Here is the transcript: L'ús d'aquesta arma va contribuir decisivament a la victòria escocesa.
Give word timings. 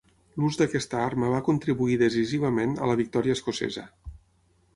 L'ús 0.43 0.55
d'aquesta 0.61 1.01
arma 1.09 1.29
va 1.33 1.41
contribuir 1.49 1.99
decisivament 2.05 2.75
a 2.87 2.91
la 2.93 2.97
victòria 3.03 3.37
escocesa. 3.41 3.87